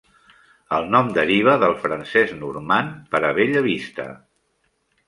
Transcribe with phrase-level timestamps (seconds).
[0.77, 4.13] El nom deriva del francès normand per a "bella vista".